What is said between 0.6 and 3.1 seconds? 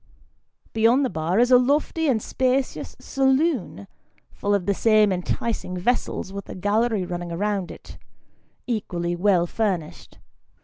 Beyond the bar is a lofty and spacious